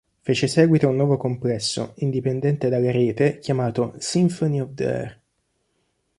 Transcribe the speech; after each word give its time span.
Fece 0.23 0.47
seguito 0.47 0.89
un 0.89 0.95
nuovo 0.95 1.15
complesso, 1.15 1.91
indipendente 1.97 2.69
dalla 2.69 2.89
rete, 2.89 3.37
chiamato 3.37 3.93
"'Symphony 3.99 4.59
of 4.59 4.73
the 4.73 4.85
Air'". 4.87 5.19